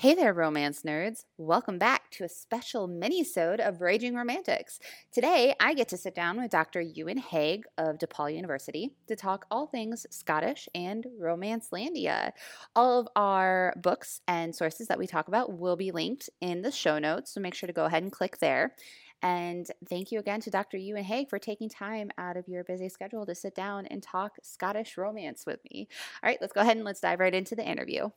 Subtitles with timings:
[0.00, 1.24] Hey there, romance nerds.
[1.38, 4.78] Welcome back to a special mini-sode of Raging Romantics.
[5.10, 6.80] Today, I get to sit down with Dr.
[6.80, 12.30] Euan Hague of DePaul University to talk all things Scottish and Romancelandia.
[12.76, 16.70] All of our books and sources that we talk about will be linked in the
[16.70, 18.76] show notes, so make sure to go ahead and click there.
[19.20, 20.78] And thank you again to Dr.
[20.78, 24.36] Euan Hague for taking time out of your busy schedule to sit down and talk
[24.44, 25.88] Scottish romance with me.
[26.22, 28.10] All right, let's go ahead and let's dive right into the interview.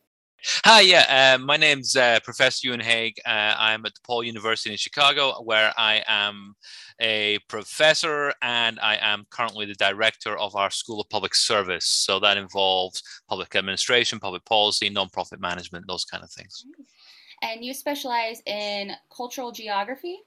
[0.66, 3.18] Hi, yeah, uh, my name's uh, Professor Euan Hague.
[3.26, 6.56] Uh, I'm at DePaul University in Chicago, where I am
[7.00, 11.86] a professor and I am currently the director of our School of Public Service.
[11.86, 16.66] So that involves public administration, public policy, nonprofit management, those kind of things.
[17.44, 20.22] And you specialize in cultural geography?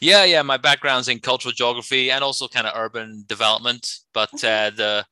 [0.00, 0.42] Yeah, yeah.
[0.42, 4.70] My background's in cultural geography and also kind of urban development, but okay.
[4.76, 5.04] the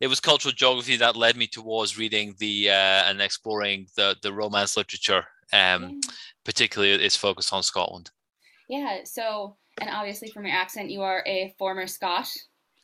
[0.00, 4.32] it was cultural geography that led me towards reading the uh, and exploring the the
[4.32, 5.24] romance literature.
[5.52, 6.00] Um.
[6.46, 8.12] Particularly, it's focused on Scotland.
[8.68, 9.00] Yeah.
[9.04, 12.28] So, and obviously, from your accent, you are a former Scot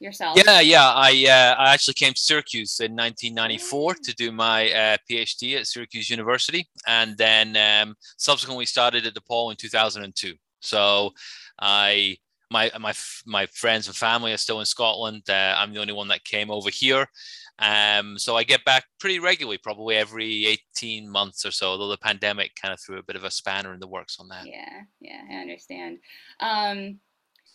[0.00, 0.36] yourself.
[0.36, 0.92] Yeah, yeah.
[0.92, 5.68] I uh, I actually came to Syracuse in 1994 to do my uh, PhD at
[5.68, 10.34] Syracuse University, and then um, subsequently started at DePaul in 2002.
[10.60, 11.12] So,
[11.60, 12.16] I
[12.52, 12.92] my my
[13.26, 15.22] my friends and family are still in Scotland.
[15.28, 17.08] Uh, I'm the only one that came over here.
[17.58, 21.98] Um, so I get back pretty regularly, probably every 18 months or so, although the
[21.98, 24.46] pandemic kind of threw a bit of a spanner in the works on that.
[24.46, 25.98] Yeah, yeah, I understand.
[26.40, 26.98] Um,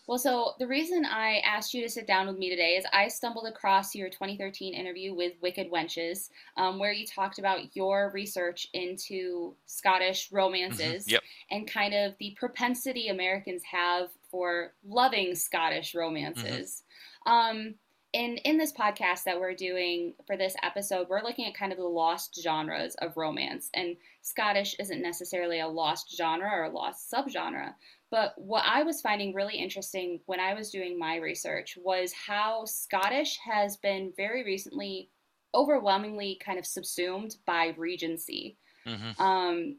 [0.07, 3.09] well, so the reason I asked you to sit down with me today is I
[3.09, 8.69] stumbled across your 2013 interview with Wicked Wenches, um, where you talked about your research
[8.73, 11.11] into Scottish romances mm-hmm.
[11.11, 11.23] yep.
[11.51, 16.83] and kind of the propensity Americans have for loving Scottish romances.
[17.27, 17.33] Mm-hmm.
[17.33, 17.75] Um,
[18.13, 21.80] and in this podcast that we're doing for this episode, we're looking at kind of
[21.80, 23.69] the lost genres of romance.
[23.73, 27.73] And Scottish isn't necessarily a lost genre or a lost subgenre.
[28.11, 32.65] But what I was finding really interesting when I was doing my research was how
[32.65, 35.09] Scottish has been very recently
[35.55, 38.55] overwhelmingly kind of subsumed by Regency.
[38.86, 39.21] Mm-hmm.
[39.21, 39.77] Um,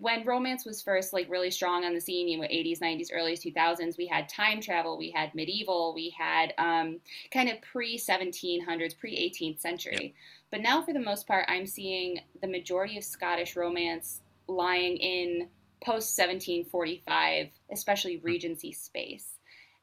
[0.00, 3.36] when romance was first like really strong on the scene, you know, 80s, 90s, early
[3.36, 7.00] 2000s, we had time travel, we had medieval, we had um,
[7.32, 10.14] kind of pre 1700s, pre 18th century.
[10.50, 15.48] But now, for the most part, I'm seeing the majority of Scottish romance lying in
[15.82, 18.26] post 1745, especially hmm.
[18.26, 19.28] Regency space.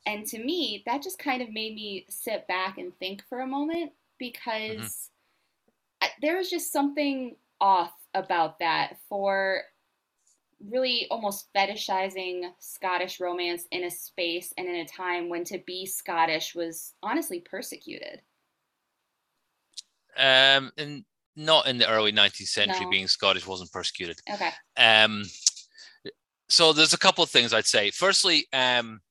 [0.05, 3.47] And to me, that just kind of made me sit back and think for a
[3.47, 5.13] moment because mm-hmm.
[6.21, 9.61] There was just something off about that for
[10.66, 15.85] really almost fetishizing Scottish romance in a space and in a time when to be
[15.85, 18.22] Scottish was honestly persecuted.
[20.18, 22.90] Um, and not in the early 19th century, no.
[22.90, 24.19] being Scottish wasn't persecuted.
[24.34, 24.50] Okay.
[24.75, 25.23] Um,
[26.50, 27.91] so there's a couple of things I'd say.
[27.91, 29.01] Firstly, um,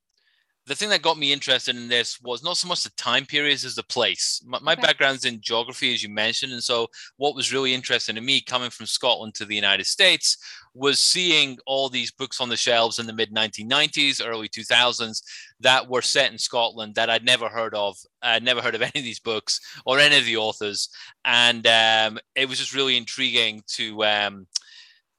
[0.66, 3.65] the thing that got me interested in this was not so much the time periods
[3.65, 4.43] as the place.
[4.44, 4.82] My, my okay.
[4.82, 6.88] background's in geography, as you mentioned, and so
[7.19, 10.37] what was really interesting to me, coming from Scotland to the United States,
[10.75, 15.22] was seeing all these books on the shelves in the mid 1990s, early 2000s
[15.60, 17.97] that were set in Scotland that I'd never heard of.
[18.21, 20.88] I'd never heard of any of these books or any of the authors,
[21.25, 24.47] and um, it was just really intriguing to um,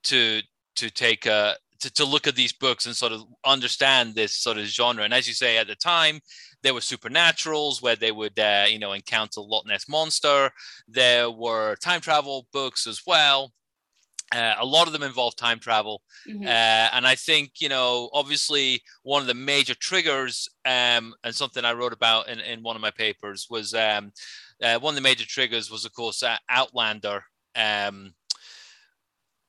[0.04, 0.42] to
[0.76, 4.58] to take a to, to look at these books and sort of understand this sort
[4.58, 5.04] of genre.
[5.04, 6.20] And as you say, at the time,
[6.64, 10.52] there were supernaturals where they would, uh, you know, encounter Loch Ness monster.
[10.88, 13.54] There were time travel books as well.
[14.36, 16.44] Uh, a lot of them involve time travel, mm-hmm.
[16.44, 21.64] uh, and I think you know, obviously, one of the major triggers, um, and something
[21.64, 24.12] I wrote about in, in one of my papers was um,
[24.62, 27.24] uh, one of the major triggers was, of course, uh, Outlander.
[27.56, 28.14] Um,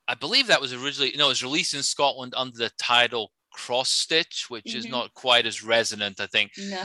[0.09, 3.91] I believe that was originally no, it was released in Scotland under the title Cross
[3.91, 4.79] Stitch, which mm-hmm.
[4.79, 6.53] is not quite as resonant, I think.
[6.59, 6.83] No.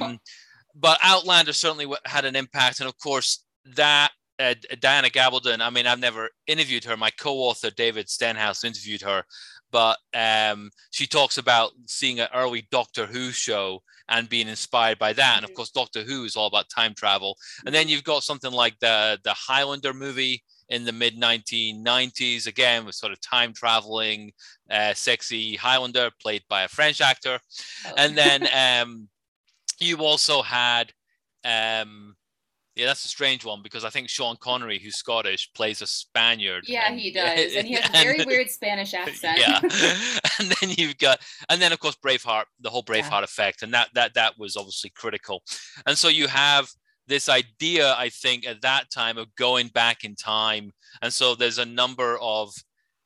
[0.00, 0.18] Um,
[0.74, 3.44] but Outlander certainly had an impact, and of course
[3.76, 5.60] that uh, Diana Gabaldon.
[5.60, 6.96] I mean, I've never interviewed her.
[6.96, 9.22] My co-author David Stenhouse interviewed her,
[9.70, 15.12] but um, she talks about seeing an early Doctor Who show and being inspired by
[15.12, 15.36] that.
[15.36, 15.56] And of mm-hmm.
[15.56, 17.36] course, Doctor Who is all about time travel.
[17.64, 22.84] And then you've got something like the the Highlander movie in the mid 1990s, again
[22.84, 24.32] with sort of time traveling,
[24.70, 27.38] uh, sexy Highlander played by a French actor,
[27.86, 27.92] oh.
[27.96, 28.48] and then
[28.82, 29.08] um,
[29.80, 30.92] you also had.
[31.44, 32.16] Um,
[32.76, 36.64] yeah, that's a strange one because I think Sean Connery, who's Scottish, plays a Spaniard.
[36.66, 39.38] Yeah, and, he does, and he has a very and, weird Spanish accent.
[39.38, 39.60] Yeah,
[40.40, 43.22] and then you've got, and then of course Braveheart, the whole Braveheart yeah.
[43.22, 45.44] effect, and that that that was obviously critical,
[45.86, 46.68] and so you have
[47.06, 50.72] this idea, I think, at that time of going back in time.
[51.02, 52.54] And so there's a number of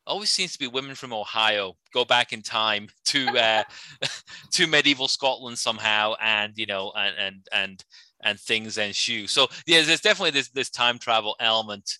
[0.08, 3.62] always seems to be women from Ohio go back in time to uh,
[4.52, 7.84] to medieval Scotland somehow, and you know, and and and
[8.22, 9.26] and things ensue.
[9.26, 11.98] So yeah, there's definitely this this time travel element.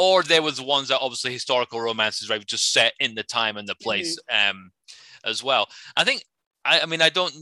[0.00, 3.66] Or there was ones that obviously historical romances, right, just set in the time and
[3.66, 4.50] the place, mm-hmm.
[4.50, 4.70] um,
[5.24, 5.66] as well.
[5.96, 6.24] I think,
[6.64, 7.34] I, I mean, I don't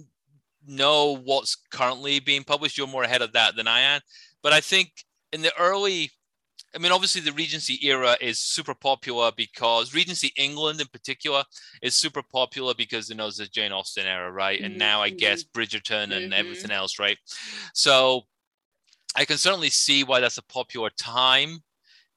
[0.66, 2.76] know what's currently being published.
[2.78, 4.00] You're more ahead of that than I am,
[4.42, 4.90] but I think
[5.32, 6.10] in the early
[6.76, 11.42] I mean, obviously, the Regency era is super popular because Regency England, in particular,
[11.80, 14.60] is super popular because you know the Jane Austen era, right?
[14.60, 14.78] And mm-hmm.
[14.78, 15.58] now I guess mm-hmm.
[15.58, 16.32] Bridgerton and mm-hmm.
[16.34, 17.16] everything else, right?
[17.72, 18.22] So
[19.16, 21.60] I can certainly see why that's a popular time.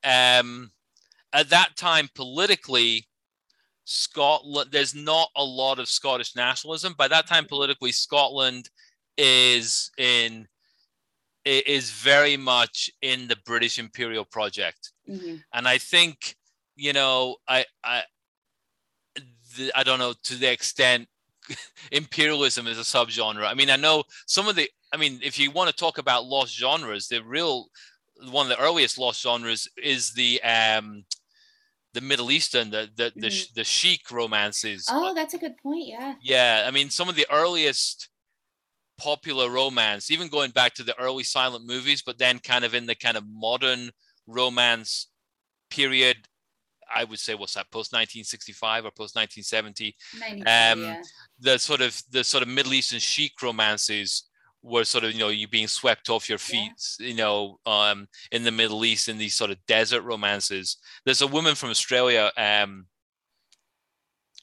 [0.04, 0.72] Um,
[1.32, 3.08] at that time, politically,
[3.92, 6.94] Scotland, there's not a lot of Scottish nationalism.
[6.96, 8.70] By that time, politically, Scotland
[9.18, 10.48] is in
[11.44, 15.38] is very much in the British imperial project, mm-hmm.
[15.54, 16.36] and I think
[16.76, 18.04] you know I I
[19.58, 21.08] the, I don't know to the extent
[21.92, 23.48] imperialism is a subgenre.
[23.48, 24.70] I mean, I know some of the.
[24.94, 27.70] I mean, if you want to talk about lost genres, the real
[28.30, 31.06] one of the earliest lost genres is the um
[31.94, 34.88] the Middle Eastern, the the the, the sheikh romances.
[34.90, 35.88] Oh, that's a good point.
[35.88, 36.16] Yeah.
[36.22, 38.10] Yeah, I mean, some of the earliest
[38.98, 42.86] popular romance, even going back to the early silent movies, but then kind of in
[42.86, 43.92] the kind of modern
[44.28, 45.08] romance
[45.70, 46.18] period.
[46.94, 49.96] I would say what's that post 1965 or post 1970
[50.42, 51.02] um, yeah.
[51.40, 54.29] the sort of the sort of Middle Eastern sheikh romances
[54.62, 57.08] were sort of you know you being swept off your feet yeah.
[57.08, 61.28] you know um in the Middle East in these sort of desert romances there's a
[61.28, 62.86] woman from Australia um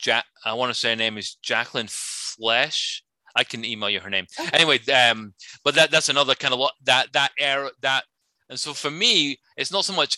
[0.04, 3.02] ja- I want to say her name is Jacqueline Flesch
[3.36, 4.26] I can email you her name.
[4.40, 4.50] Okay.
[4.54, 8.04] Anyway, um, but that that's another kind of lo- that that era that,
[8.48, 10.16] and so for me, it's not so much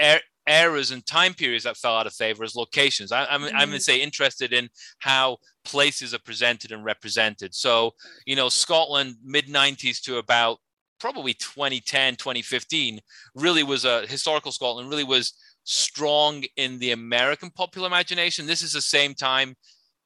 [0.00, 0.20] er-
[0.50, 3.12] eras and time periods that fell out of favor as locations.
[3.12, 3.56] I, am I'm, mm-hmm.
[3.56, 4.68] I'm gonna say interested in
[4.98, 7.54] how places are presented and represented.
[7.54, 7.92] So
[8.26, 10.58] you know, Scotland mid '90s to about
[10.98, 13.00] probably 2010 2015
[13.34, 15.32] really was a historical Scotland really was
[15.64, 18.46] strong in the American popular imagination.
[18.46, 19.54] This is the same time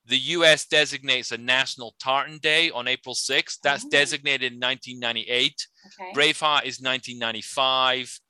[0.06, 3.58] the US designates a National Tartan Day on April 6th.
[3.62, 3.88] That's oh.
[3.90, 5.67] designated in 1998.
[5.87, 6.12] Okay.
[6.12, 8.20] Braveheart is 1995.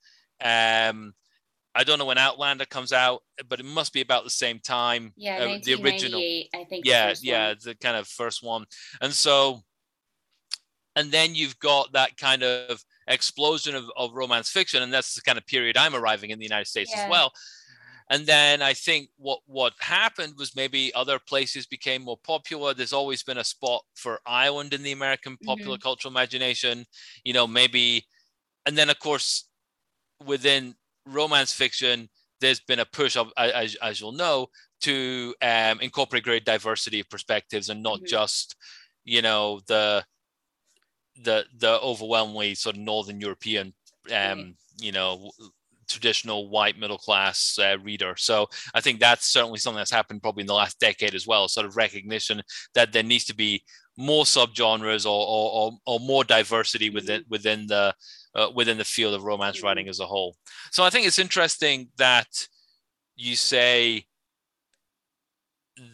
[0.41, 1.13] Um,
[1.75, 5.11] I don't know when Outlander comes out, but it must be about the same time.
[5.17, 6.19] Yeah, uh, the original.
[6.19, 6.85] I think.
[6.85, 7.57] Yeah, the yeah, one.
[7.63, 8.65] the kind of first one.
[9.01, 9.59] And so,
[10.95, 15.21] and then you've got that kind of explosion of, of romance fiction, and that's the
[15.21, 17.03] kind of period I'm arriving in the United States yeah.
[17.03, 17.33] as well.
[18.09, 22.73] And then I think what what happened was maybe other places became more popular.
[22.73, 25.81] There's always been a spot for Ireland in the American popular mm-hmm.
[25.81, 26.85] cultural imagination.
[27.23, 28.05] You know, maybe,
[28.65, 29.49] and then of course,
[30.23, 30.75] within
[31.05, 32.09] romance fiction,
[32.41, 34.47] there's been a push, of, as, as you'll know,
[34.81, 38.07] to um, incorporate great diversity of perspectives and not mm-hmm.
[38.07, 38.55] just,
[39.03, 40.03] you know, the
[41.23, 43.73] the the overwhelmingly sort of Northern European,
[44.13, 45.31] um, you know,
[45.87, 48.15] traditional white middle class uh, reader.
[48.17, 51.47] So I think that's certainly something that's happened probably in the last decade as well.
[51.47, 52.41] Sort of recognition
[52.73, 53.63] that there needs to be
[53.97, 57.29] more subgenres or or, or, or more diversity within mm-hmm.
[57.29, 57.95] within the
[58.35, 59.67] uh, within the field of romance mm-hmm.
[59.67, 60.35] writing as a whole.
[60.71, 62.47] So I think it's interesting that
[63.15, 64.05] you say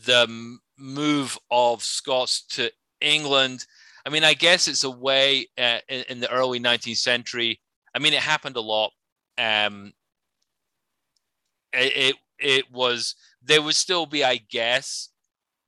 [0.05, 3.65] the move of Scots to England.
[4.05, 7.59] I mean, I guess it's a way uh, in, in the early 19th century.
[7.93, 8.91] I mean, it happened a lot
[9.37, 9.93] um,
[11.73, 15.09] it, it, it was there would still be, I guess,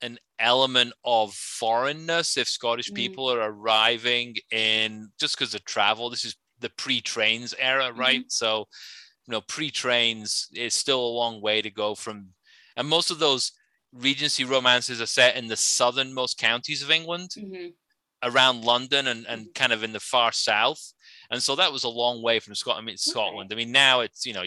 [0.04, 2.96] an element of foreignness if Scottish mm.
[2.96, 6.10] people are arriving in just because of travel.
[6.10, 8.00] This is the pre-trains era, mm-hmm.
[8.00, 8.20] right?
[8.20, 8.30] Mm-hmm.
[8.30, 8.68] So,
[9.28, 12.30] you know, pre-trains is still a long way to go from,
[12.76, 13.52] and most of those
[13.96, 17.68] Regency romances are set in the southernmost counties of England, mm-hmm.
[18.24, 19.52] around London and, and mm-hmm.
[19.54, 20.94] kind of in the far south
[21.34, 22.86] and so that was a long way from Scotland.
[22.86, 23.52] I mean, Scotland.
[23.52, 23.62] Okay.
[23.62, 24.44] I mean, now it's you know,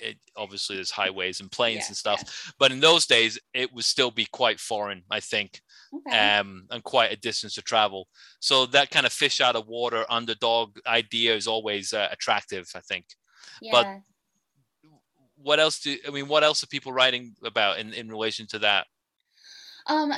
[0.00, 2.52] it, obviously there's highways and planes yeah, and stuff, yeah.
[2.58, 5.60] but in those days it would still be quite foreign, I think,
[5.94, 6.38] okay.
[6.38, 8.08] um, and quite a distance to travel.
[8.40, 12.80] So that kind of fish out of water underdog idea is always uh, attractive, I
[12.80, 13.06] think.
[13.60, 13.72] Yeah.
[13.72, 13.86] But
[15.36, 16.28] what else do I mean?
[16.28, 18.86] What else are people writing about in in relation to that?
[19.86, 20.12] Um,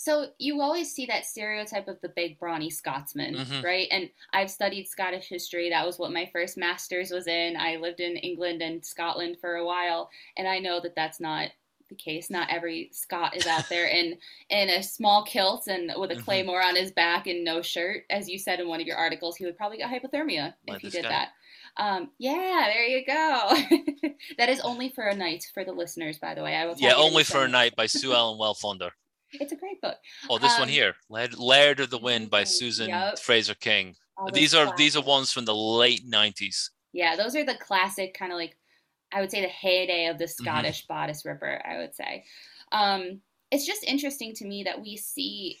[0.00, 3.62] so you always see that stereotype of the big brawny Scotsman, mm-hmm.
[3.62, 3.86] right?
[3.90, 5.68] And I've studied Scottish history.
[5.68, 7.54] That was what my first master's was in.
[7.54, 11.50] I lived in England and Scotland for a while, and I know that that's not
[11.90, 12.30] the case.
[12.30, 14.16] Not every Scot is out there in
[14.48, 16.24] in a small kilt and with a mm-hmm.
[16.24, 18.04] claymore on his back and no shirt.
[18.08, 20.88] As you said in one of your articles, he would probably get hypothermia if he
[20.88, 21.10] did guy.
[21.10, 21.28] that.
[21.76, 23.54] Um, yeah, there you go.
[24.38, 26.56] that is only for a Knight for the listeners, by the way.
[26.56, 26.76] I will.
[26.78, 28.92] Yeah, only for a Knight by Sue Ellen Welfonder.
[29.32, 29.96] It's a great book.
[30.28, 33.18] Oh, this um, one here, Laird, Laird of the Wind by Susan yep.
[33.18, 33.94] Fraser King.
[34.32, 36.70] these are these are ones from the late '90s.
[36.92, 38.56] Yeah, those are the classic kind of like
[39.12, 40.44] I would say the heyday of the mm-hmm.
[40.44, 40.94] Scottish mm-hmm.
[40.94, 41.60] bodice ripper.
[41.64, 42.24] I would say.
[42.72, 43.20] Um,
[43.50, 45.58] it's just interesting to me that we see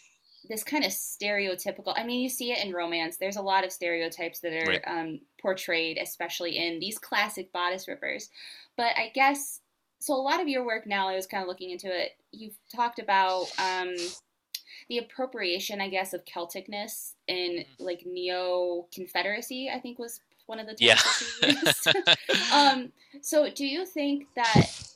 [0.48, 3.70] this kind of stereotypical i mean you see it in romance there's a lot of
[3.70, 4.82] stereotypes that are right.
[4.86, 8.30] um, portrayed especially in these classic bodice rippers
[8.76, 9.59] but i guess
[10.00, 12.56] so a lot of your work now i was kind of looking into it you've
[12.74, 13.94] talked about um,
[14.88, 17.84] the appropriation i guess of celticness in mm-hmm.
[17.84, 22.14] like neo confederacy i think was one of the terms yeah.
[22.52, 24.90] um, so do you think that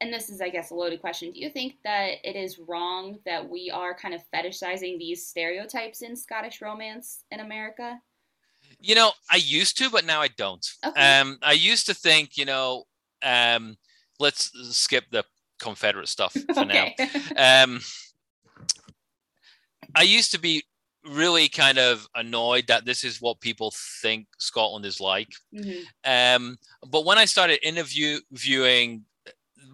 [0.00, 1.30] and this is, I guess, a loaded question.
[1.30, 6.02] Do you think that it is wrong that we are kind of fetishizing these stereotypes
[6.02, 8.00] in Scottish romance in America?
[8.80, 10.66] You know, I used to, but now I don't.
[10.84, 11.18] Okay.
[11.20, 12.84] Um, I used to think, you know,
[13.22, 13.76] um,
[14.20, 15.24] let's skip the
[15.60, 16.94] Confederate stuff for okay.
[17.36, 17.64] now.
[17.64, 17.80] Um,
[19.94, 20.64] I used to be
[21.04, 23.72] really kind of annoyed that this is what people
[24.02, 25.30] think Scotland is like.
[25.54, 25.80] Mm-hmm.
[26.04, 26.58] Um,
[26.88, 29.04] but when I started interviewing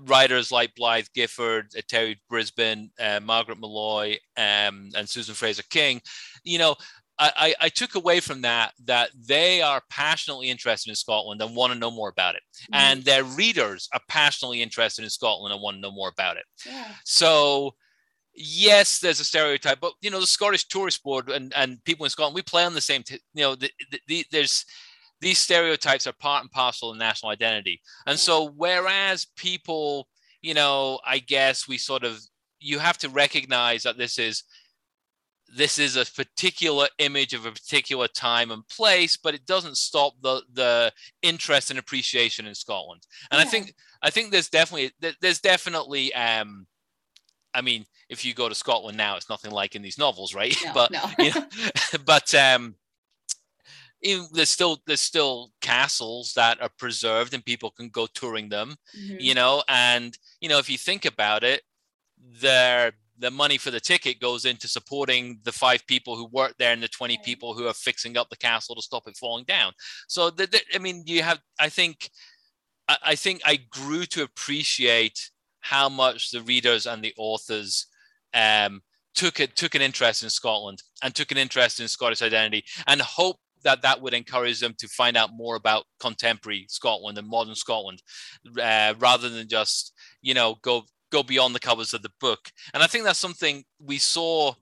[0.05, 6.01] writers like Blythe Gifford, uh, Terri Brisbin, uh, Margaret Molloy, um, and Susan Fraser King,
[6.45, 6.77] you know,
[7.19, 11.73] I, I, took away from that that they are passionately interested in Scotland and want
[11.73, 12.43] to know more about it.
[12.65, 12.75] Mm-hmm.
[12.75, 16.45] And their readers are passionately interested in Scotland and want to know more about it.
[16.67, 16.93] Yeah.
[17.05, 17.75] So,
[18.35, 22.11] yes, there's a stereotype, but you know, the Scottish Tourist Board and, and people in
[22.11, 24.67] Scotland, we play on the same, t- you know, the, the, the, there's
[25.21, 27.81] these stereotypes are part and parcel of national identity.
[28.07, 30.09] And so, whereas people,
[30.43, 32.21] you know, I guess we sort of,
[32.61, 34.45] you have to recognize that this is
[35.55, 40.15] this is a particular image of a particular time and place, but it doesn't stop
[40.23, 43.07] the the interest and appreciation in Scotland.
[43.31, 43.47] And yeah.
[43.47, 46.67] I think I think there's definitely there's definitely um
[47.55, 50.55] I mean, if you go to Scotland now, it's nothing like in these novels, right?
[50.65, 51.01] No, but no.
[51.19, 51.47] you know,
[52.05, 52.75] but um
[54.03, 58.77] even, there's still there's still castles that are preserved and people can go touring them
[58.97, 59.17] mm-hmm.
[59.19, 61.63] you know and you know if you think about it
[62.41, 66.73] the the money for the ticket goes into supporting the five people who work there
[66.73, 69.73] and the 20 people who are fixing up the castle to stop it falling down.
[70.09, 72.11] So the, the, i mean you have i think
[72.89, 75.31] I, I think i grew to appreciate
[75.61, 77.87] how much the readers and the authors
[78.35, 78.83] um,
[79.15, 83.01] took it took an interest in Scotland and took an interest in Scottish identity and
[83.01, 87.55] hope that that would encourage them to find out more about contemporary Scotland and modern
[87.55, 88.01] Scotland,
[88.63, 89.93] uh, rather than just
[90.23, 92.51] you know go go beyond the covers of the book.
[92.75, 94.55] And I think that's something we saw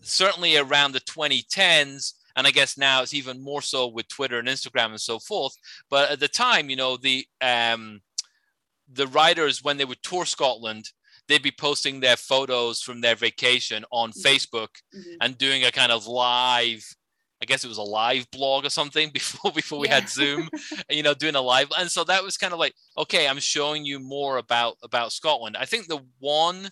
[0.00, 4.46] certainly around the 2010s and I guess now it's even more so with Twitter and
[4.46, 5.56] Instagram and so forth.
[5.90, 8.00] But at the time, you know, the um,
[8.90, 10.84] the writers when they would tour Scotland,
[11.26, 14.26] they'd be posting their photos from their vacation on mm-hmm.
[14.26, 15.16] Facebook mm-hmm.
[15.20, 16.84] and doing a kind of live
[17.40, 19.96] I guess it was a live blog or something before before we yeah.
[19.96, 20.48] had Zoom,
[20.90, 21.68] you know, doing a live.
[21.78, 25.56] And so that was kind of like, okay, I'm showing you more about about Scotland.
[25.58, 26.70] I think the one,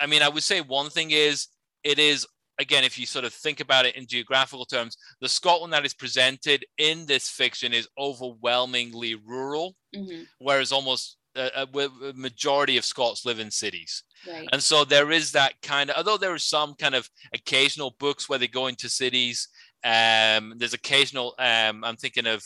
[0.00, 1.48] I mean, I would say one thing is
[1.84, 2.26] it is
[2.58, 5.94] again, if you sort of think about it in geographical terms, the Scotland that is
[5.94, 10.22] presented in this fiction is overwhelmingly rural, mm-hmm.
[10.38, 14.02] whereas almost a, a, majority of Scots live in cities.
[14.26, 14.48] Right.
[14.52, 18.28] And so there is that kind of, although there are some kind of occasional books
[18.28, 19.48] where they go into cities,
[19.84, 21.34] um, there's occasional.
[21.38, 22.44] Um, I'm thinking of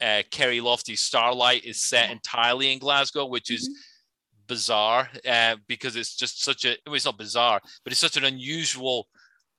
[0.00, 4.42] uh, Carrie Lofty's Starlight is set entirely in Glasgow, which is mm-hmm.
[4.48, 6.76] bizarre uh, because it's just such a.
[6.86, 9.08] Well, it's not bizarre, but it's such an unusual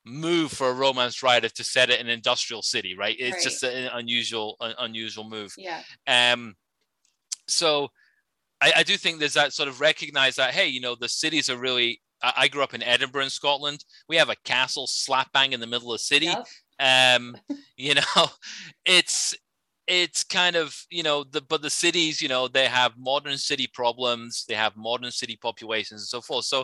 [0.05, 3.15] move for a romance writer to set it in an industrial city, right?
[3.17, 3.43] It's right.
[3.43, 5.53] just an unusual, an unusual move.
[5.57, 5.81] Yeah.
[6.07, 6.55] Um.
[7.47, 7.89] So,
[8.61, 11.49] I, I do think there's that sort of recognize that hey, you know, the cities
[11.49, 13.83] are really I grew up in Edinburgh, in Scotland.
[14.07, 16.27] We have a castle slap bang in the middle of the city.
[16.27, 16.47] Yep.
[16.79, 17.37] Um,
[17.77, 18.25] you know,
[18.85, 19.35] it's
[19.85, 23.67] it's kind of you know the but the cities you know they have modern city
[23.73, 26.45] problems they have modern city populations and so forth.
[26.45, 26.63] So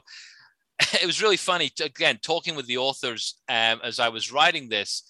[1.01, 4.69] it was really funny to, again talking with the authors um, as i was writing
[4.69, 5.03] this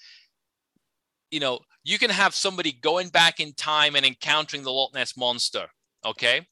[1.32, 5.16] you know you can have somebody going back in time and encountering the loch ness
[5.16, 5.68] monster
[6.06, 6.46] okay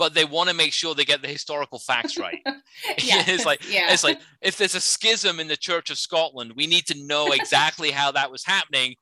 [0.00, 2.40] but they want to make sure they get the historical facts right.
[3.04, 3.22] yeah.
[3.26, 3.92] it's like yeah.
[3.92, 7.32] it's like if there's a schism in the Church of Scotland, we need to know
[7.32, 8.94] exactly how that was happening.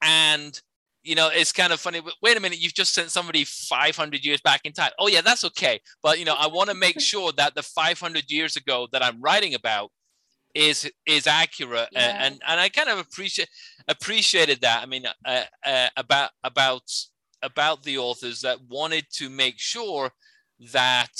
[0.00, 0.58] And
[1.02, 2.00] you know, it's kind of funny.
[2.00, 4.92] But wait a minute, you've just sent somebody 500 years back in time.
[5.00, 5.80] Oh yeah, that's okay.
[6.04, 9.20] But you know, I want to make sure that the 500 years ago that I'm
[9.20, 9.90] writing about
[10.54, 12.08] is is accurate yeah.
[12.08, 13.50] and, and, and I kind of appreciate
[13.86, 16.90] appreciated that I mean uh, uh, about about
[17.42, 20.10] about the authors that wanted to make sure
[20.72, 21.10] that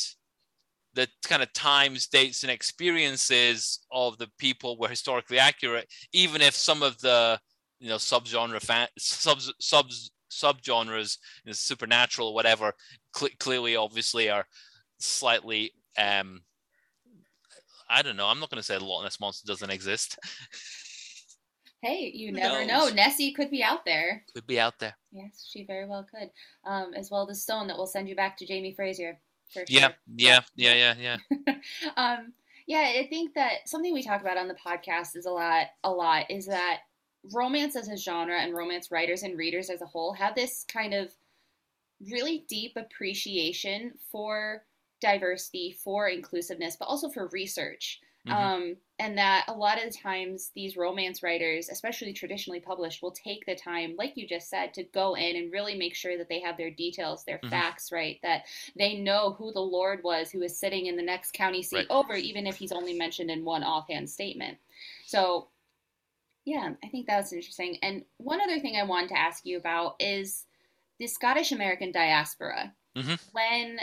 [0.95, 6.55] the kind of times, dates, and experiences of the people were historically accurate, even if
[6.55, 7.39] some of the
[7.79, 9.87] you know subgenre fan, sub sub
[10.31, 12.73] subgenres, you know, supernatural, whatever,
[13.15, 14.47] cl- clearly, obviously, are
[14.99, 15.73] slightly.
[15.97, 16.43] Um,
[17.91, 18.27] I don't know.
[18.27, 20.19] I'm not going to say the Loch Ness monster doesn't exist.
[21.81, 22.89] Hey, you never know.
[22.89, 24.25] Nessie could be out there.
[24.35, 24.97] Could be out there.
[25.13, 26.31] Yes, she very well could.
[26.65, 29.21] Um, as well as stone that will send you back to Jamie Fraser.
[29.53, 29.95] For yeah, sure.
[30.17, 31.55] yeah, yeah, yeah, yeah.
[31.97, 32.33] um,
[32.67, 35.69] yeah, I think that something we talk about on the podcast is a lot.
[35.85, 36.81] A lot is that
[37.33, 40.95] romance as a genre and romance writers and readers as a whole have this kind
[40.95, 41.13] of
[42.01, 44.65] really deep appreciation for
[45.01, 48.01] diversity, for inclusiveness, but also for research.
[48.29, 48.33] Mm-hmm.
[48.33, 53.13] Um, and that a lot of the times these romance writers, especially traditionally published, will
[53.13, 56.29] take the time, like you just said, to go in and really make sure that
[56.29, 57.49] they have their details, their mm-hmm.
[57.49, 58.43] facts right, that
[58.77, 61.87] they know who the Lord was who is sitting in the next county seat right.
[61.91, 64.59] over, even if he's only mentioned in one offhand statement.
[65.07, 65.49] So,
[66.45, 67.79] yeah, I think that was interesting.
[67.83, 70.45] And one other thing I wanted to ask you about is
[70.99, 72.75] the Scottish American diaspora.
[72.97, 73.15] Mm-hmm.
[73.31, 73.79] When,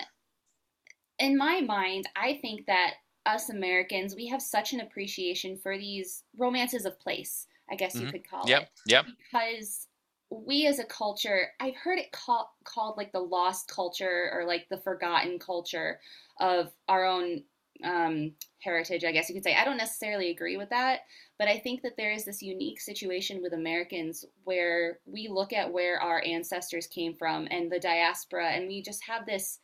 [1.20, 6.24] in my mind, I think that us Americans, we have such an appreciation for these
[6.38, 8.06] romances of place, I guess mm-hmm.
[8.06, 8.64] you could call yep.
[8.64, 8.70] it.
[8.88, 9.06] Yep.
[9.32, 9.88] Because
[10.30, 14.68] we as a culture, I've heard it call, called like the lost culture or like
[14.70, 16.00] the forgotten culture
[16.40, 17.44] of our own
[17.84, 19.56] um, heritage, I guess you could say.
[19.56, 21.02] I don't necessarily agree with that,
[21.38, 25.72] but I think that there is this unique situation with Americans where we look at
[25.72, 29.60] where our ancestors came from and the diaspora, and we just have this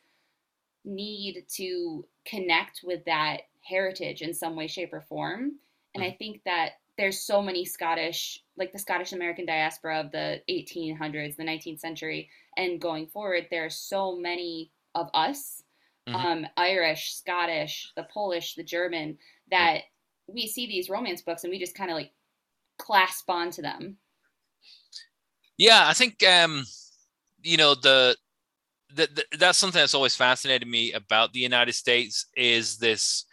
[0.84, 5.52] need to connect with that heritage in some way, shape, or form.
[5.94, 6.18] And I mm.
[6.18, 11.44] think that there's so many Scottish, like the Scottish American diaspora of the 1800s, the
[11.44, 15.62] 19th century, and going forward, there are so many of us,
[16.08, 16.14] mm-hmm.
[16.14, 19.16] um, Irish, Scottish, the Polish, the German,
[19.50, 20.34] that mm-hmm.
[20.34, 22.12] we see these romance books and we just kind of like
[22.78, 23.96] clasp onto them.
[25.56, 26.64] Yeah, I think um,
[27.42, 28.16] you know the,
[28.94, 33.24] the, the that's something that's always fascinated me about the United States is this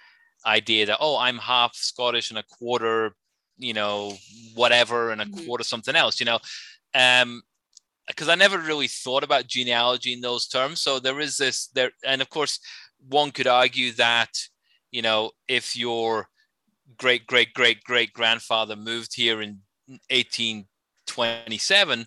[0.46, 3.14] idea that oh i'm half scottish and a quarter
[3.58, 4.14] you know
[4.56, 5.46] whatever and a mm-hmm.
[5.46, 6.40] quarter something else you know
[6.94, 7.42] um
[8.08, 11.92] because i never really thought about genealogy in those terms so there is this there
[12.06, 12.60] and of course
[13.08, 14.30] one could argue that
[14.92, 16.28] you know if your
[16.98, 19.60] great great great great grandfather moved here in
[20.10, 22.06] 1827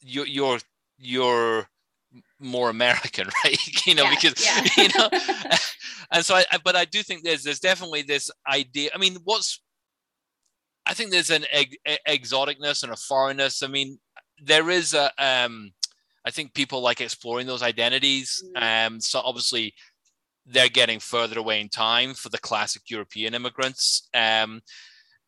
[0.00, 0.58] your your
[0.98, 1.68] your
[2.38, 3.86] more American, right?
[3.86, 4.82] you know, yeah, because yeah.
[4.82, 5.08] you know,
[6.10, 8.90] and so I, but I do think there's there's definitely this idea.
[8.94, 9.60] I mean, what's
[10.86, 13.62] I think there's an eg- exoticness and a foreignness.
[13.62, 13.98] I mean,
[14.42, 15.72] there is a um,
[16.24, 18.42] I think people like exploring those identities.
[18.56, 18.86] Mm.
[18.86, 19.74] Um, so obviously
[20.46, 24.08] they're getting further away in time for the classic European immigrants.
[24.12, 24.60] Um,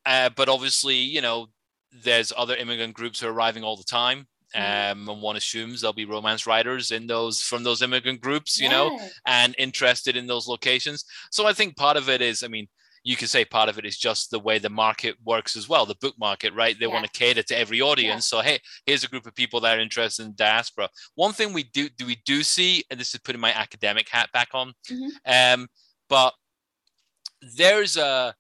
[0.04, 1.46] uh, but obviously, you know,
[1.92, 4.26] there's other immigrant groups who are arriving all the time.
[4.54, 8.68] Um, and one assumes there'll be romance writers in those from those immigrant groups, you
[8.68, 11.04] know, and interested in those locations.
[11.30, 12.68] So I think part of it is, I mean,
[13.02, 15.84] you could say part of it is just the way the market works as well,
[15.84, 16.78] the book market, right?
[16.78, 16.92] They yeah.
[16.92, 18.32] want to cater to every audience.
[18.32, 18.38] Yeah.
[18.38, 20.88] So hey, here's a group of people that are interested in diaspora.
[21.14, 24.30] One thing we do do we do see, and this is putting my academic hat
[24.32, 25.08] back on, mm-hmm.
[25.26, 25.68] um,
[26.08, 26.32] but
[27.56, 28.34] there's a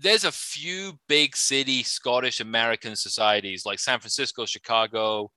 [0.00, 5.30] there's a few big city Scottish American societies like San Francisco, Chicago.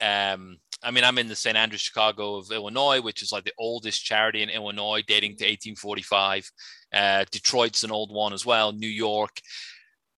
[0.00, 1.56] Um, I mean, I'm in the St.
[1.56, 6.50] Andrews Chicago of Illinois, which is like the oldest charity in Illinois, dating to 1845.
[6.92, 9.40] Uh, Detroit's an old one as well, New York.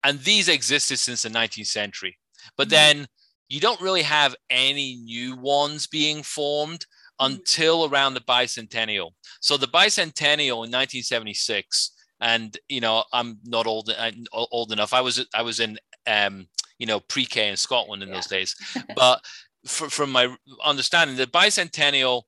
[0.05, 2.19] And these existed since the 19th century.
[2.57, 2.71] But mm-hmm.
[2.71, 3.07] then
[3.49, 6.81] you don't really have any new ones being formed
[7.21, 7.33] mm-hmm.
[7.33, 9.13] until around the bicentennial.
[9.41, 15.00] So the bicentennial in 1976 and you know i'm not old uh, old enough i
[15.00, 16.46] was i was in um
[16.79, 18.14] you know pre-k in scotland in yeah.
[18.14, 18.55] those days
[18.96, 19.22] but
[19.66, 22.22] for, from my understanding the bicentennial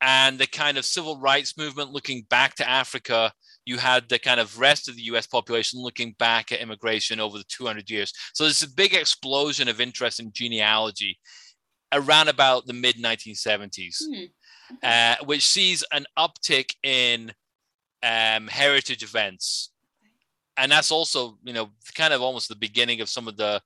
[0.00, 3.32] and the kind of civil rights movement looking back to africa
[3.66, 7.38] you had the kind of rest of the us population looking back at immigration over
[7.38, 11.18] the 200 years so there's a big explosion of interest in genealogy
[11.92, 14.74] around about the mid 1970s mm-hmm.
[14.82, 17.32] uh, which sees an uptick in
[18.04, 19.70] um, heritage events,
[20.56, 23.60] and that's also you know kind of almost the beginning of some of the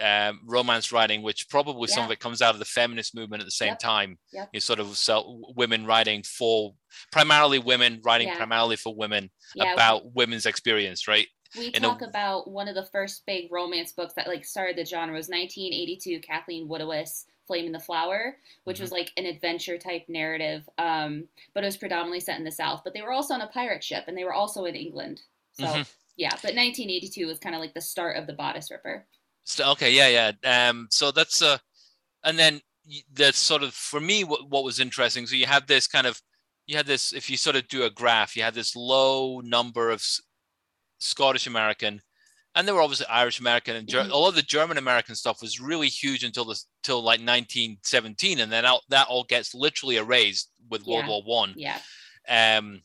[0.00, 1.94] um, romance writing, which probably yeah.
[1.94, 3.78] some of it comes out of the feminist movement at the same yep.
[3.78, 4.18] time.
[4.32, 4.48] Yep.
[4.52, 6.74] You sort of so women writing for
[7.12, 8.36] primarily women writing yeah.
[8.36, 9.72] primarily for women yeah.
[9.72, 11.26] about women's experience, right?
[11.56, 14.84] We talk a, about one of the first big romance books that like started the
[14.84, 16.20] genre was 1982.
[16.20, 18.84] Kathleen Woodiwiss Flame in the Flower, which mm-hmm.
[18.84, 21.24] was like an adventure type narrative, um,
[21.54, 22.82] but it was predominantly set in the South.
[22.84, 25.20] But they were also on a pirate ship, and they were also in England.
[25.52, 25.82] So mm-hmm.
[26.16, 29.06] yeah, but 1982 was kind of like the start of the Bodice Ripper.
[29.44, 30.68] So, okay, yeah, yeah.
[30.68, 31.58] Um, so that's uh,
[32.24, 32.60] and then
[33.12, 35.26] that's sort of for me what, what was interesting.
[35.26, 36.20] So you have this kind of
[36.66, 39.90] you had this if you sort of do a graph, you had this low number
[39.90, 40.04] of
[40.98, 42.00] Scottish American
[42.54, 44.12] and there were obviously Irish American and Ger- mm-hmm.
[44.12, 48.52] all of the German American stuff was really huge until this till like 1917, and
[48.52, 51.54] then out, that all gets literally erased with World War One.
[51.56, 51.78] Yeah.
[52.28, 52.82] Um,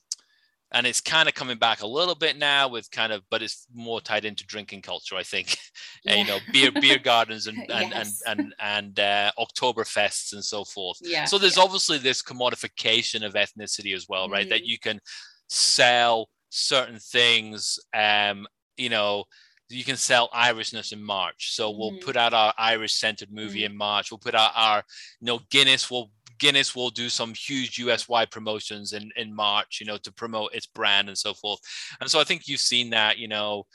[0.72, 3.68] and it's kind of coming back a little bit now with kind of, but it's
[3.74, 5.58] more tied into drinking culture, I think.
[6.04, 6.14] Yeah.
[6.14, 8.22] and, you know, beer beer gardens and and yes.
[8.26, 10.98] and and, and uh, Oktober fests and so forth.
[11.02, 11.26] Yeah.
[11.26, 11.64] So there's yeah.
[11.64, 14.44] obviously this commodification of ethnicity as well, right?
[14.44, 14.50] Mm-hmm.
[14.52, 15.02] That you can
[15.50, 19.26] sell certain things um you know
[19.70, 21.54] you can sell Irishness in March.
[21.54, 22.06] So we'll mm-hmm.
[22.06, 23.72] put out our Irish centered movie mm-hmm.
[23.72, 24.12] in March.
[24.12, 24.84] We'll put out our,
[25.20, 29.80] you know, Guinness will Guinness will do some huge US wide promotions in, in March,
[29.80, 31.60] you know, to promote its brand and so forth.
[32.00, 33.66] And so I think you've seen that, you know,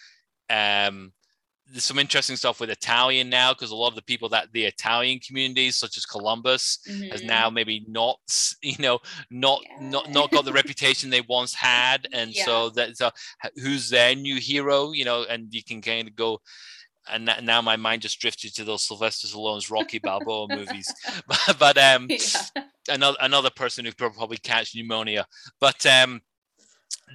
[0.48, 1.12] um,
[1.72, 4.64] there's some interesting stuff with Italian now because a lot of the people that the
[4.64, 7.10] Italian communities, such as Columbus, mm-hmm.
[7.10, 8.18] has now maybe not,
[8.62, 8.98] you know,
[9.30, 9.88] not yeah.
[9.88, 12.44] not not got the reputation they once had, and yeah.
[12.44, 13.10] so that's so
[13.56, 16.40] who's their new hero, you know, and you can kind of go.
[17.10, 20.92] And now my mind just drifted to those Sylvester Stallone's Rocky Balboa movies,
[21.26, 22.62] but, but um, yeah.
[22.88, 25.26] another another person who probably catch pneumonia.
[25.58, 26.20] But um,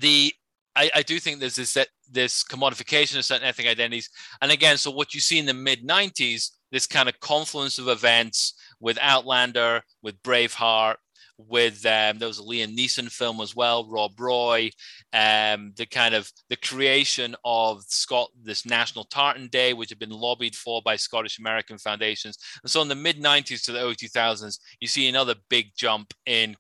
[0.02, 0.34] the
[0.78, 1.78] I, I do think there's this
[2.10, 4.10] this commodification of certain ethnic identities.
[4.42, 7.88] And again, so what you see in the mid 90s, this kind of confluence of
[7.88, 10.96] events with Outlander, with Braveheart,
[11.38, 14.72] with um, there was a Liam Neeson film as well, Rob Roy,
[15.14, 20.10] um, the kind of the creation of Scott this National Tartan Day, which had been
[20.10, 22.38] lobbied for by Scottish American foundations.
[22.64, 26.14] And so in the mid 90s to the early 2000s, you see another big jump
[26.26, 26.56] in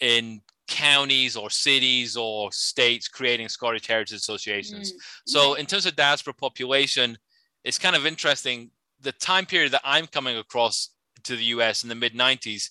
[0.00, 4.92] in counties or cities or states creating Scottish Heritage Associations.
[4.92, 4.96] Mm.
[5.26, 7.18] So, in terms of diaspora population,
[7.64, 8.70] it's kind of interesting.
[9.00, 10.90] The time period that I'm coming across
[11.24, 12.70] to the US in the mid 90s,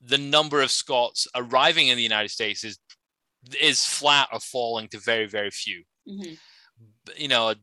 [0.00, 2.78] the number of Scots arriving in the United States is
[3.60, 5.82] is flat or falling to very, very few.
[6.08, 6.34] Mm-hmm.
[7.16, 7.54] You know,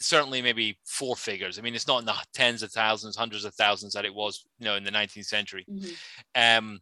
[0.00, 1.58] certainly maybe four figures.
[1.58, 4.44] I mean, it's not in the tens of thousands, hundreds of thousands that it was,
[4.58, 5.64] you know, in the 19th century.
[5.68, 6.66] Mm-hmm.
[6.66, 6.80] Um,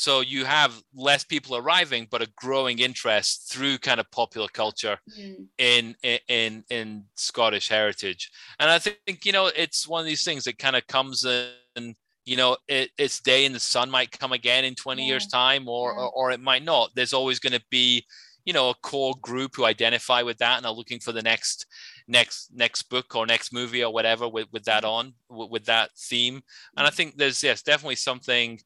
[0.00, 4.98] so you have less people arriving, but a growing interest through kind of popular culture
[5.14, 5.44] mm.
[5.58, 5.94] in,
[6.26, 8.30] in in Scottish heritage.
[8.58, 11.94] And I think you know it's one of these things that kind of comes in.
[12.24, 15.08] You know, it, its day in the sun might come again in 20 yeah.
[15.08, 15.98] years' time, or, yeah.
[15.98, 16.92] or or it might not.
[16.94, 18.06] There's always going to be
[18.46, 21.66] you know a core group who identify with that and are looking for the next
[22.08, 24.88] next next book or next movie or whatever with, with that mm.
[24.88, 26.42] on with, with that theme
[26.76, 26.94] and i mm.
[26.94, 28.58] think there's yes definitely something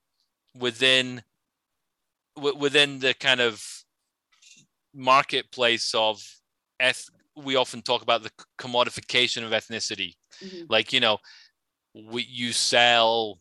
[0.58, 1.22] within
[2.36, 3.62] w- within the kind of
[4.94, 6.22] marketplace of
[6.80, 10.64] eth- we often talk about the commodification of ethnicity mm-hmm.
[10.68, 11.18] like you know
[11.94, 13.38] we, you sell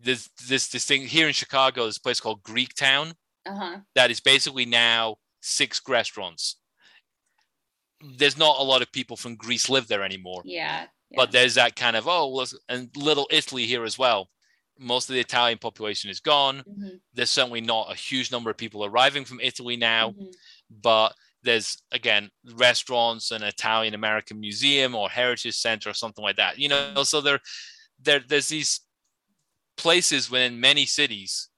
[0.00, 3.12] this this this thing here in chicago there's a place called greek town
[3.46, 3.78] uh-huh.
[3.94, 6.56] that is basically now six restaurants
[8.18, 11.16] there's not a lot of people from greece live there anymore yeah, yeah.
[11.16, 14.28] but there's that kind of oh well, and little italy here as well
[14.78, 16.64] most of the Italian population is gone.
[16.68, 16.96] Mm-hmm.
[17.12, 20.26] There's certainly not a huge number of people arriving from Italy now, mm-hmm.
[20.82, 26.58] but there's again restaurants, an Italian American museum or heritage center or something like that.
[26.58, 27.02] You know, mm-hmm.
[27.02, 27.40] so there,
[28.02, 28.80] there there's these
[29.76, 31.48] places within many cities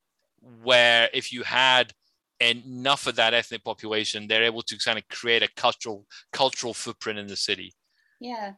[0.62, 1.92] where if you had
[2.40, 7.18] enough of that ethnic population, they're able to kind of create a cultural cultural footprint
[7.18, 7.72] in the city.
[8.20, 8.52] Yeah.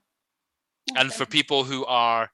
[0.96, 2.30] and for people who are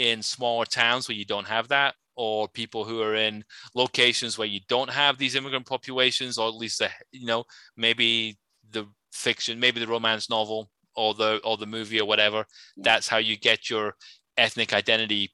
[0.00, 4.48] in smaller towns where you don't have that or people who are in locations where
[4.48, 7.44] you don't have these immigrant populations or at least the, you know
[7.76, 8.38] maybe
[8.70, 12.82] the fiction maybe the romance novel or the or the movie or whatever yeah.
[12.82, 13.94] that's how you get your
[14.38, 15.30] ethnic identity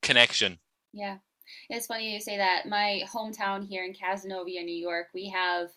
[0.00, 0.56] connection
[0.92, 1.16] yeah
[1.68, 5.70] it's funny you say that my hometown here in Cazenovia new york we have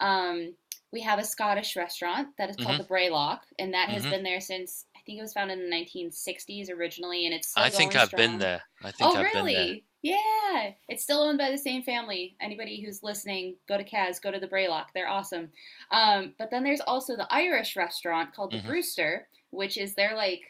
[0.00, 0.54] um,
[0.90, 2.78] we have a scottish restaurant that is called mm-hmm.
[2.78, 4.12] the Brae Loch and that has mm-hmm.
[4.12, 7.54] been there since think it was founded in the 1960s originally, and it's.
[7.56, 8.22] I think I've strong.
[8.22, 8.60] been there.
[8.84, 9.54] I think oh, I've really?
[9.54, 9.76] been there.
[10.02, 12.36] Yeah, it's still owned by the same family.
[12.40, 14.90] Anybody who's listening, go to Caz, go to the Brae Loch.
[14.94, 15.48] They're awesome.
[15.90, 18.68] Um, but then there's also the Irish restaurant called the mm-hmm.
[18.68, 20.42] Brewster, which is they're like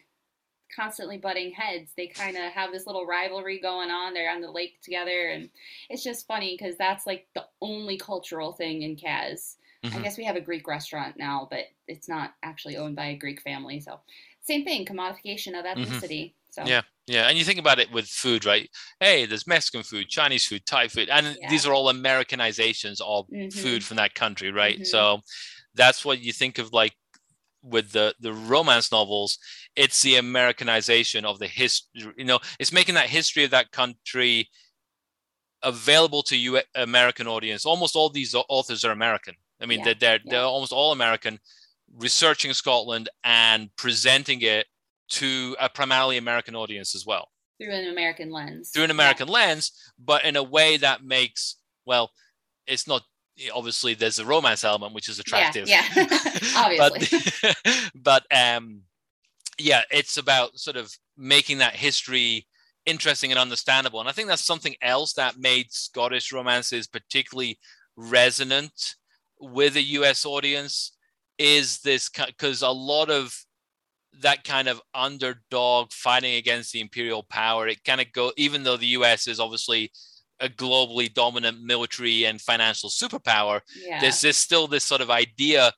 [0.74, 1.92] constantly butting heads.
[1.96, 4.12] They kind of have this little rivalry going on.
[4.12, 5.48] They're on the lake together, and
[5.88, 9.54] it's just funny because that's like the only cultural thing in Caz.
[9.84, 9.96] Mm-hmm.
[9.96, 13.16] I guess we have a Greek restaurant now, but it's not actually owned by a
[13.16, 13.78] Greek family.
[13.78, 14.00] So
[14.48, 15.82] same thing, commodification of mm-hmm.
[15.82, 16.24] ethnicity.
[16.24, 16.34] Mm-hmm.
[16.50, 18.68] So yeah, yeah, and you think about it with food, right?
[18.98, 21.50] Hey, there's Mexican food, Chinese food, Thai food, and yeah.
[21.50, 23.50] these are all Americanizations of mm-hmm.
[23.50, 24.76] food from that country, right?
[24.76, 24.84] Mm-hmm.
[24.84, 25.20] So
[25.74, 26.94] that's what you think of like
[27.62, 29.38] with the the romance novels
[29.74, 34.48] it's the americanization of the history you know it's making that history of that country
[35.64, 39.86] available to you american audience almost all these authors are american i mean yeah.
[39.86, 40.30] they're they're, yeah.
[40.30, 41.38] they're almost all american
[41.96, 44.66] researching scotland and presenting it
[45.08, 47.28] to a primarily american audience as well.
[47.60, 48.70] Through an american lens.
[48.70, 49.34] Through an american yeah.
[49.34, 52.10] lens but in a way that makes well
[52.66, 53.02] it's not
[53.54, 55.68] obviously there's a romance element which is attractive.
[55.68, 56.06] yeah, yeah.
[56.56, 57.20] obviously.
[57.42, 57.90] But,
[58.30, 58.82] but um
[59.58, 62.46] yeah it's about sort of making that history
[62.86, 64.00] interesting and understandable.
[64.00, 67.58] And i think that's something else that made scottish romances particularly
[67.96, 68.94] resonant
[69.40, 70.92] with a us audience
[71.38, 73.34] is this because a lot of
[74.20, 78.76] that kind of underdog fighting against the imperial power it kind of go even though
[78.76, 79.90] the us is obviously
[80.40, 84.00] a globally dominant military and financial superpower yeah.
[84.00, 85.72] there's this still this sort of idea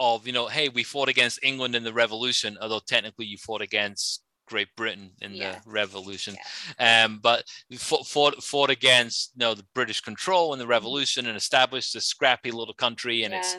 [0.00, 3.60] of you know hey we fought against england in the revolution although technically you fought
[3.60, 5.52] against great britain in yeah.
[5.52, 6.36] the revolution
[6.78, 7.04] yeah.
[7.04, 7.44] um, but
[7.76, 10.70] fought, fought, fought against you know the british control in the mm-hmm.
[10.70, 13.56] revolution and established this scrappy little country and it's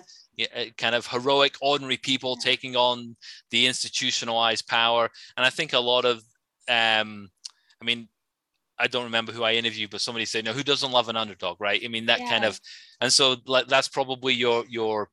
[0.78, 3.16] kind of heroic ordinary people taking on
[3.52, 6.18] the institutionalized power and i think a lot of
[6.70, 7.30] um,
[7.82, 8.08] i mean
[8.78, 11.62] I don't remember who I interviewed, but somebody said, "No, who doesn't love an underdog?"
[11.62, 11.82] Right?
[11.84, 12.30] I mean, that yeah.
[12.30, 12.60] kind of,
[13.00, 15.10] and so like that's probably your your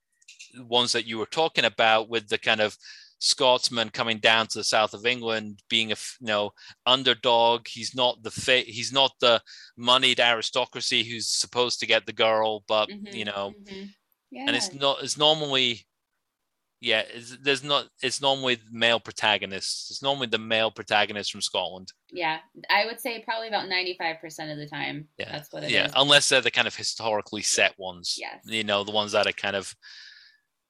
[0.56, 2.76] ones that you were talking about with the kind of
[3.24, 6.50] Scotsman coming down to the south of England, being a you know
[6.86, 7.68] underdog.
[7.68, 9.40] He's not the fa- he's not the
[9.76, 13.84] moneyed aristocracy who's supposed to get the girl, but mm-hmm, you know, mm-hmm.
[14.32, 14.44] yeah.
[14.48, 15.86] and it's not it's normally
[16.80, 17.04] yeah,
[17.40, 17.86] there's not.
[18.02, 19.88] It's normally male protagonists.
[19.88, 21.92] It's normally the male protagonist from Scotland.
[22.10, 22.38] Yeah,
[22.70, 25.06] I would say probably about ninety-five percent of the time.
[25.16, 25.92] Yeah, that's what it yeah, is.
[25.94, 28.16] unless they're the kind of historically set ones.
[28.18, 28.40] Yes.
[28.46, 29.72] You know, the ones that are kind of,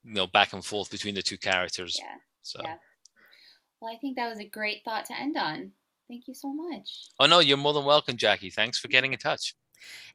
[0.05, 1.97] you know, back and forth between the two characters.
[1.99, 2.17] Yeah.
[2.43, 2.61] So.
[2.63, 2.77] Yeah.
[3.81, 5.73] Well, I think that was a great thought to end on.
[6.09, 7.09] Thank you so much.
[7.19, 8.51] Oh no, you're more than welcome, Jackie.
[8.51, 9.55] Thanks for getting in touch.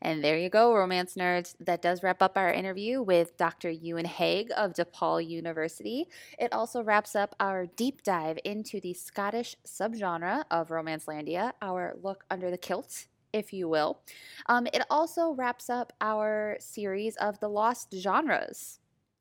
[0.02, 1.56] And there you go, romance nerds.
[1.60, 3.70] That does wrap up our interview with Dr.
[3.70, 6.08] Euan Hague of DePaul University.
[6.40, 12.24] It also wraps up our deep dive into the Scottish subgenre of Romancelandia, our look
[12.30, 14.00] under the kilt, if you will.
[14.48, 18.80] Um, it also wraps up our series of the lost genres,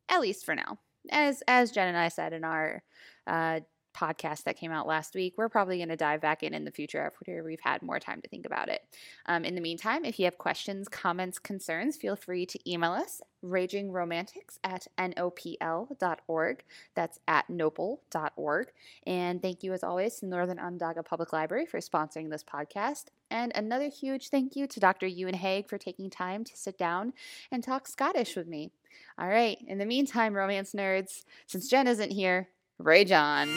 [0.09, 0.79] at least for now.
[1.11, 2.83] As as Jen and I said in our
[3.27, 3.61] uh,
[3.97, 5.35] podcast that came out last week.
[5.37, 8.21] We're probably going to dive back in in the future after we've had more time
[8.21, 8.83] to think about it.
[9.27, 13.21] Um, in the meantime, if you have questions, comments, concerns, feel free to email us
[13.45, 16.65] ragingromantics at nopl.org.
[16.95, 18.69] That's at nopal.org.
[19.07, 23.07] And thank you, as always, to Northern Onondaga Public Library for sponsoring this podcast.
[23.31, 25.07] And another huge thank you to Dr.
[25.07, 27.13] Euan Hague for taking time to sit down
[27.51, 28.71] and talk Scottish with me.
[29.19, 33.49] All right, in the meantime, romance nerds, since Jen isn't here, Rage on.